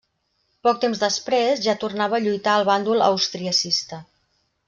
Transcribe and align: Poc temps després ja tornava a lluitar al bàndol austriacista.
Poc 0.67 0.79
temps 0.85 1.01
després 1.03 1.61
ja 1.65 1.75
tornava 1.83 2.17
a 2.19 2.21
lluitar 2.23 2.55
al 2.61 2.67
bàndol 2.71 3.05
austriacista. 3.11 4.01